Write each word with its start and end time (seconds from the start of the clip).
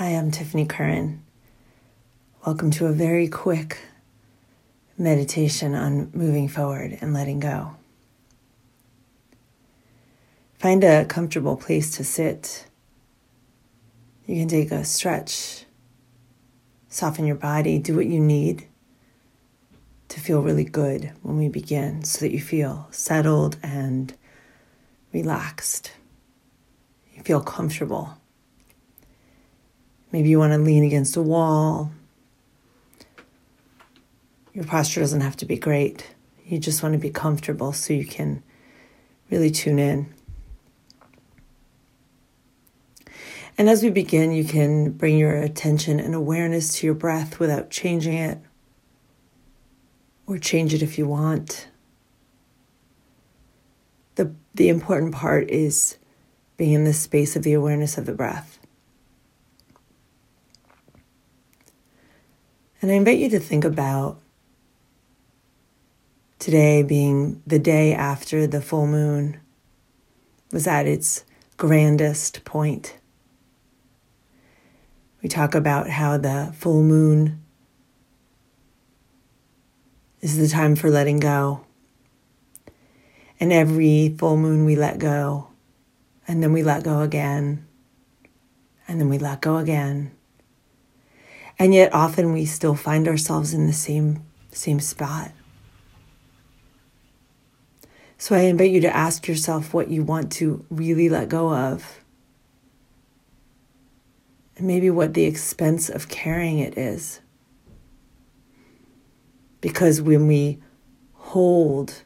Hi, 0.00 0.12
I'm 0.12 0.30
Tiffany 0.30 0.64
Curran. 0.64 1.22
Welcome 2.46 2.70
to 2.70 2.86
a 2.86 2.92
very 2.92 3.28
quick 3.28 3.80
meditation 4.96 5.74
on 5.74 6.10
moving 6.14 6.48
forward 6.48 6.96
and 7.02 7.12
letting 7.12 7.38
go. 7.38 7.76
Find 10.58 10.82
a 10.84 11.04
comfortable 11.04 11.54
place 11.54 11.94
to 11.98 12.04
sit. 12.04 12.64
You 14.24 14.36
can 14.36 14.48
take 14.48 14.70
a 14.70 14.86
stretch, 14.86 15.66
soften 16.88 17.26
your 17.26 17.36
body, 17.36 17.78
do 17.78 17.94
what 17.94 18.06
you 18.06 18.20
need 18.20 18.68
to 20.08 20.18
feel 20.18 20.40
really 20.40 20.64
good 20.64 21.12
when 21.20 21.36
we 21.36 21.50
begin 21.50 22.04
so 22.04 22.20
that 22.20 22.32
you 22.32 22.40
feel 22.40 22.88
settled 22.90 23.58
and 23.62 24.14
relaxed. 25.12 25.92
You 27.14 27.22
feel 27.22 27.42
comfortable. 27.42 28.16
Maybe 30.12 30.28
you 30.28 30.38
want 30.38 30.52
to 30.52 30.58
lean 30.58 30.84
against 30.84 31.16
a 31.16 31.22
wall. 31.22 31.92
Your 34.52 34.64
posture 34.64 35.00
doesn't 35.00 35.20
have 35.20 35.36
to 35.36 35.46
be 35.46 35.56
great. 35.56 36.14
You 36.44 36.58
just 36.58 36.82
want 36.82 36.94
to 36.94 36.98
be 36.98 37.10
comfortable 37.10 37.72
so 37.72 37.92
you 37.92 38.04
can 38.04 38.42
really 39.30 39.50
tune 39.50 39.78
in. 39.78 40.12
And 43.56 43.68
as 43.68 43.82
we 43.82 43.90
begin, 43.90 44.32
you 44.32 44.44
can 44.44 44.92
bring 44.92 45.18
your 45.18 45.36
attention 45.36 46.00
and 46.00 46.14
awareness 46.14 46.72
to 46.74 46.86
your 46.86 46.94
breath 46.94 47.38
without 47.38 47.70
changing 47.70 48.14
it, 48.14 48.38
or 50.26 50.38
change 50.38 50.72
it 50.72 50.82
if 50.82 50.96
you 50.96 51.06
want. 51.06 51.68
The, 54.14 54.34
the 54.54 54.68
important 54.68 55.14
part 55.14 55.50
is 55.50 55.98
being 56.56 56.72
in 56.72 56.84
the 56.84 56.94
space 56.94 57.36
of 57.36 57.42
the 57.42 57.52
awareness 57.52 57.98
of 57.98 58.06
the 58.06 58.14
breath. 58.14 58.59
And 62.82 62.90
I 62.90 62.94
invite 62.94 63.18
you 63.18 63.28
to 63.30 63.38
think 63.38 63.64
about 63.64 64.20
today 66.38 66.82
being 66.82 67.42
the 67.46 67.58
day 67.58 67.92
after 67.92 68.46
the 68.46 68.62
full 68.62 68.86
moon 68.86 69.38
was 70.50 70.66
at 70.66 70.86
its 70.86 71.24
grandest 71.58 72.44
point. 72.44 72.96
We 75.22 75.28
talk 75.28 75.54
about 75.54 75.90
how 75.90 76.16
the 76.16 76.54
full 76.56 76.82
moon 76.82 77.44
is 80.22 80.38
the 80.38 80.48
time 80.48 80.76
for 80.76 80.90
letting 80.90 81.20
go. 81.20 81.66
And 83.38 83.52
every 83.52 84.14
full 84.18 84.36
moon 84.36 84.64
we 84.64 84.76
let 84.76 84.98
go, 84.98 85.48
and 86.26 86.42
then 86.42 86.52
we 86.52 86.62
let 86.62 86.84
go 86.84 87.00
again, 87.00 87.66
and 88.88 89.00
then 89.00 89.08
we 89.08 89.18
let 89.18 89.40
go 89.40 89.56
again. 89.56 90.12
And 91.60 91.74
yet 91.74 91.92
often 91.92 92.32
we 92.32 92.46
still 92.46 92.74
find 92.74 93.06
ourselves 93.06 93.52
in 93.52 93.66
the 93.66 93.74
same 93.74 94.24
same 94.50 94.80
spot. 94.80 95.30
So 98.16 98.34
I 98.34 98.40
invite 98.40 98.70
you 98.70 98.80
to 98.80 98.96
ask 98.96 99.28
yourself 99.28 99.74
what 99.74 99.90
you 99.90 100.02
want 100.02 100.32
to 100.32 100.64
really 100.70 101.10
let 101.10 101.28
go 101.28 101.54
of. 101.54 102.00
And 104.56 104.66
maybe 104.66 104.88
what 104.90 105.12
the 105.12 105.24
expense 105.24 105.90
of 105.90 106.08
carrying 106.08 106.58
it 106.58 106.78
is. 106.78 107.20
Because 109.60 110.00
when 110.00 110.26
we 110.26 110.58
hold 111.12 112.02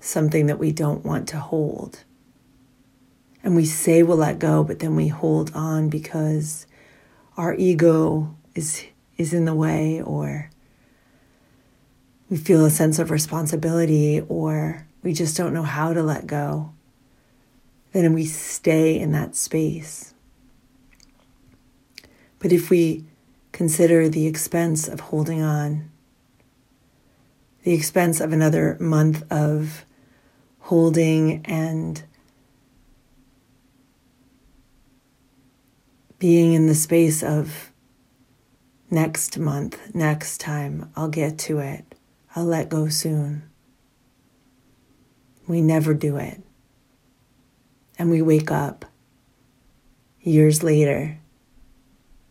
something 0.00 0.46
that 0.46 0.58
we 0.58 0.72
don't 0.72 1.04
want 1.04 1.28
to 1.28 1.38
hold, 1.38 2.04
and 3.44 3.54
we 3.54 3.64
say 3.64 4.02
we'll 4.02 4.16
let 4.16 4.40
go, 4.40 4.64
but 4.64 4.80
then 4.80 4.96
we 4.96 5.08
hold 5.08 5.52
on 5.54 5.88
because 5.88 6.66
our 7.36 7.54
ego 7.54 8.34
is 8.54 8.84
is 9.16 9.32
in 9.32 9.44
the 9.44 9.54
way 9.54 10.02
or 10.02 10.50
we 12.30 12.36
feel 12.36 12.64
a 12.64 12.70
sense 12.70 12.98
of 12.98 13.10
responsibility 13.10 14.20
or 14.28 14.86
we 15.02 15.12
just 15.12 15.36
don't 15.36 15.54
know 15.54 15.62
how 15.62 15.92
to 15.92 16.02
let 16.02 16.26
go 16.26 16.74
then 18.02 18.12
we 18.12 18.26
stay 18.26 18.98
in 18.98 19.12
that 19.12 19.36
space. 19.36 20.14
But 22.40 22.52
if 22.52 22.68
we 22.68 23.04
consider 23.52 24.08
the 24.08 24.26
expense 24.26 24.88
of 24.88 25.00
holding 25.00 25.40
on 25.40 25.90
the 27.62 27.72
expense 27.72 28.20
of 28.20 28.32
another 28.32 28.76
month 28.78 29.24
of 29.32 29.86
holding 30.58 31.40
and 31.46 32.02
being 36.18 36.52
in 36.52 36.66
the 36.66 36.74
space 36.74 37.22
of 37.22 37.72
next 38.90 39.38
month, 39.38 39.94
next 39.94 40.38
time, 40.38 40.90
I'll 40.96 41.08
get 41.08 41.38
to 41.38 41.58
it. 41.58 41.94
I'll 42.36 42.44
let 42.44 42.68
go 42.68 42.88
soon. 42.88 43.42
We 45.46 45.60
never 45.60 45.94
do 45.94 46.16
it. 46.16 46.42
And 47.98 48.10
we 48.10 48.22
wake 48.22 48.50
up 48.50 48.84
years 50.20 50.62
later, 50.62 51.18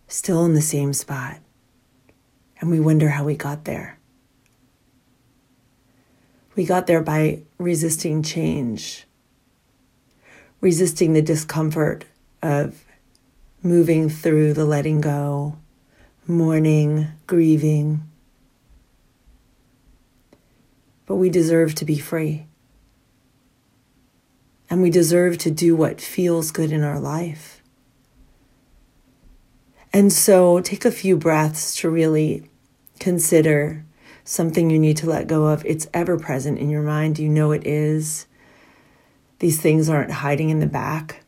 still 0.08 0.46
in 0.46 0.54
the 0.54 0.62
same 0.62 0.94
spot. 0.94 1.40
And 2.60 2.72
we 2.72 2.80
wonder 2.80 3.10
how 3.10 3.24
we 3.24 3.36
got 3.36 3.66
there. 3.66 4.00
We 6.56 6.66
got 6.66 6.88
there 6.88 7.02
by 7.02 7.44
resisting 7.58 8.24
change, 8.24 9.06
resisting 10.62 11.14
the 11.14 11.22
discomfort 11.22 12.06
of 12.42 12.86
moving 13.64 14.10
through 14.10 14.54
the 14.54 14.66
letting 14.66 15.00
go, 15.00 15.58
mourning, 16.28 17.08
grieving. 17.26 18.04
But 21.06 21.16
we 21.16 21.30
deserve 21.30 21.74
to 21.76 21.86
be 21.86 21.98
free. 21.98 22.46
And 24.70 24.82
we 24.82 24.90
deserve 24.90 25.38
to 25.40 25.52
do 25.52 25.76
what 25.76 26.02
feels 26.02 26.52
good 26.52 26.72
in 26.72 26.84
our 26.84 27.00
life. 27.00 27.62
And 29.94 30.12
so 30.12 30.60
take 30.60 30.86
a 30.86 30.92
few 30.92 31.16
breaths 31.16 31.76
to 31.78 31.90
really 31.90 32.50
consider 33.00 33.86
something 34.24 34.70
you 34.70 34.80
need 34.80 34.98
to 34.98 35.10
let 35.10 35.28
go 35.28 35.46
of. 35.46 35.66
It's 35.66 35.88
ever 35.94 36.18
present 36.18 36.58
in 36.58 36.70
your 36.70 36.82
mind. 36.82 37.20
You 37.20 37.30
know 37.30 37.52
it 37.52 37.66
is. 37.66 38.26
These 39.40 39.62
things 39.62 39.90
aren't 39.90 40.12
hiding 40.12 40.50
in 40.50 40.60
the 40.60 40.68
back. 40.68 41.23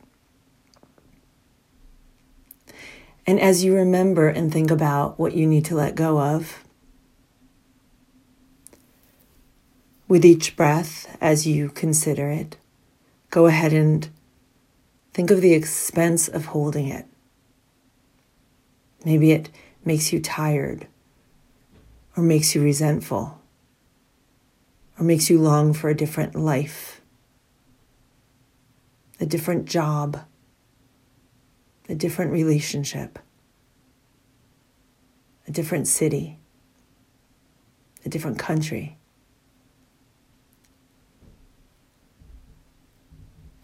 And 3.28 3.40
as 3.40 3.63
you 3.63 3.74
remember 3.74 4.28
and 4.28 4.52
think 4.52 4.69
about 4.69 5.18
what 5.19 5.34
you 5.34 5.47
need 5.47 5.66
to 5.66 5.75
let 5.75 5.96
go 5.96 6.19
of, 6.19 6.63
with 10.08 10.24
each 10.24 10.56
breath, 10.56 11.18
as 11.19 11.47
you 11.47 11.69
consider 11.69 12.30
it, 12.30 12.58
go 13.31 13.47
ahead 13.47 13.74
and 13.74 14.08
think 15.14 15.31
of 15.31 15.41
the 15.41 15.53
expense 15.53 16.28
of 16.28 16.46
holding 16.46 16.88
it. 16.88 17.08
Maybe 19.03 19.31
it 19.31 19.50
makes 19.84 20.14
you 20.14 20.19
tired, 20.19 20.88
or 22.16 22.22
makes 22.22 22.53
you 22.53 22.62
resentful, 22.62 23.41
or 25.00 25.03
makes 25.03 25.30
you 25.30 25.40
long 25.40 25.74
for 25.74 25.90
a 25.90 25.96
different 25.96 26.35
life, 26.35 27.02
a 29.19 29.25
different 29.25 29.66
job 29.66 30.19
a 31.88 31.96
different 31.96 32.31
relationship, 32.31 33.19
a 35.47 35.51
different 35.51 35.88
city, 35.88 36.40
a 38.06 38.09
different 38.09 38.40
country. 38.40 38.97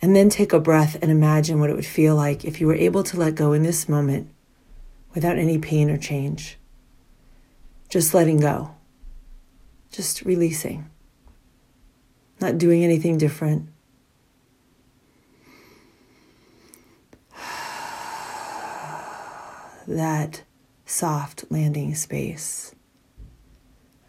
And 0.02 0.16
then 0.16 0.30
take 0.30 0.52
a 0.52 0.60
breath 0.60 0.98
and 1.02 1.12
imagine 1.12 1.60
what 1.60 1.70
it 1.70 1.76
would 1.76 1.86
feel 1.86 2.16
like 2.16 2.44
if 2.44 2.60
you 2.60 2.68
were 2.68 2.76
able 2.76 3.04
to 3.04 3.18
let 3.18 3.36
go 3.36 3.54
in 3.54 3.64
this 3.64 3.88
moment 3.88 4.34
without 5.14 5.38
any 5.38 5.58
pain 5.60 5.90
or 5.90 5.98
change. 5.98 6.58
Just 7.88 8.14
letting 8.14 8.40
go, 8.40 8.74
just 9.92 10.22
releasing, 10.24 10.90
not 12.40 12.58
doing 12.58 12.84
anything 12.84 13.18
different, 13.18 13.68
that 19.88 20.44
soft 20.86 21.46
landing 21.50 21.96
space 21.96 22.76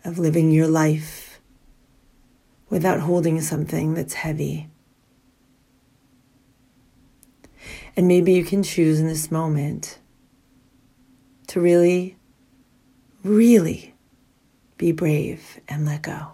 of 0.04 0.18
living 0.18 0.50
your 0.50 0.66
life 0.66 1.40
without 2.68 3.00
holding 3.00 3.40
something 3.40 3.94
that's 3.94 4.14
heavy. 4.14 4.68
And 7.96 8.08
maybe 8.08 8.32
you 8.32 8.44
can 8.44 8.62
choose 8.62 8.98
in 8.98 9.06
this 9.06 9.30
moment 9.30 9.98
to 11.48 11.60
really, 11.60 12.16
really 13.22 13.94
be 14.78 14.92
brave 14.92 15.60
and 15.68 15.84
let 15.84 16.02
go. 16.02 16.32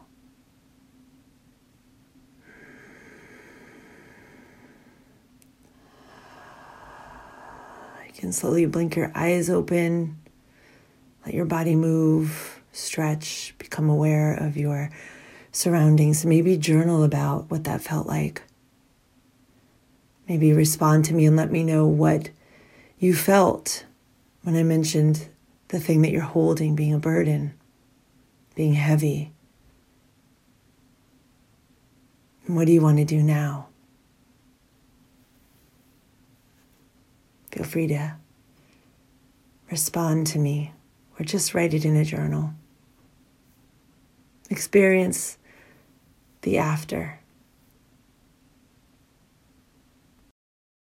You 8.18 8.22
can 8.22 8.32
slowly 8.32 8.66
blink 8.66 8.96
your 8.96 9.12
eyes 9.14 9.48
open, 9.48 10.18
let 11.24 11.36
your 11.36 11.44
body 11.44 11.76
move, 11.76 12.60
stretch, 12.72 13.54
become 13.58 13.88
aware 13.88 14.34
of 14.34 14.56
your 14.56 14.90
surroundings. 15.52 16.26
Maybe 16.26 16.56
journal 16.56 17.04
about 17.04 17.48
what 17.48 17.62
that 17.62 17.80
felt 17.80 18.08
like. 18.08 18.42
Maybe 20.28 20.52
respond 20.52 21.04
to 21.04 21.14
me 21.14 21.26
and 21.26 21.36
let 21.36 21.52
me 21.52 21.62
know 21.62 21.86
what 21.86 22.30
you 22.98 23.14
felt 23.14 23.84
when 24.42 24.56
I 24.56 24.64
mentioned 24.64 25.28
the 25.68 25.78
thing 25.78 26.02
that 26.02 26.10
you're 26.10 26.22
holding 26.22 26.74
being 26.74 26.94
a 26.94 26.98
burden, 26.98 27.54
being 28.56 28.74
heavy. 28.74 29.30
And 32.48 32.56
what 32.56 32.66
do 32.66 32.72
you 32.72 32.80
want 32.80 32.98
to 32.98 33.04
do 33.04 33.22
now? 33.22 33.67
Feel 37.58 37.66
free 37.66 37.88
to 37.88 38.14
respond 39.68 40.28
to 40.28 40.38
me 40.38 40.72
or 41.18 41.24
just 41.24 41.54
write 41.54 41.74
it 41.74 41.84
in 41.84 41.96
a 41.96 42.04
journal. 42.04 42.52
Experience 44.48 45.38
the 46.42 46.56
after. 46.56 47.17